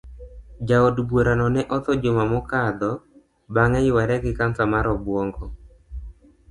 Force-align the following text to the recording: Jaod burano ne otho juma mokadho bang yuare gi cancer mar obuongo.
Jaod 0.67 0.95
burano 1.09 1.45
ne 1.55 1.61
otho 1.75 1.93
juma 2.03 2.23
mokadho 2.31 2.91
bang 3.53 3.73
yuare 3.87 4.15
gi 4.23 4.31
cancer 4.39 4.67
mar 4.73 4.85
obuongo. 4.95 5.45